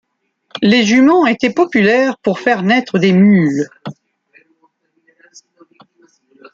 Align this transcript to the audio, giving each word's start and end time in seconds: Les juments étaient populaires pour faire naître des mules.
Les 0.63 0.83
juments 0.83 1.27
étaient 1.27 1.53
populaires 1.53 2.17
pour 2.17 2.39
faire 2.39 2.63
naître 2.63 2.97
des 2.97 3.11
mules. 3.13 3.69